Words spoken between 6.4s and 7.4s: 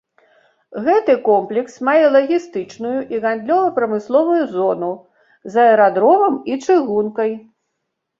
і чыгункай.